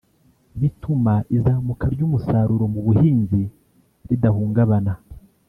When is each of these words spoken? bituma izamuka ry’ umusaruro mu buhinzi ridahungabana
bituma 0.59 1.13
izamuka 1.35 1.85
ry’ 1.93 2.01
umusaruro 2.07 2.65
mu 2.73 2.79
buhinzi 2.85 3.41
ridahungabana 4.07 4.93